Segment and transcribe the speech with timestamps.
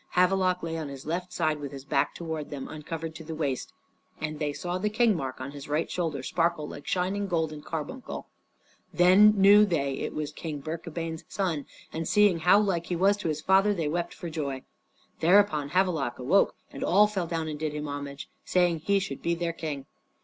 [0.15, 3.71] Havelok lay on his left side with his back towards them, uncovered to the waist;
[4.19, 7.63] and they saw the king mark on his right shoulder sparkle like shining gold and
[7.63, 8.25] carbuncle.
[8.91, 13.15] Then knew they that it was King Birkabeyn's son, and seeing how like he was
[13.17, 14.63] to his father, they wept for joy.
[15.19, 19.35] Thereupon Havelok awoke, and all fell down and did him homage, saying he should be
[19.35, 19.85] their king.